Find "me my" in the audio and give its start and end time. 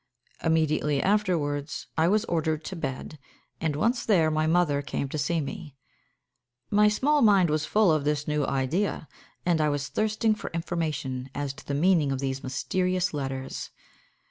5.39-6.87